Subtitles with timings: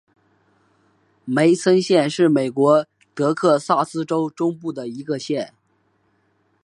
[1.25, 5.53] 梅森县是美国德克萨斯州中部的一个县。